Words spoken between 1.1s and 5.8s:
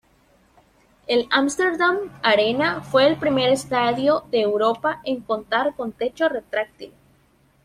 Amsterdam Arena fue el primer estadio de Europa en contar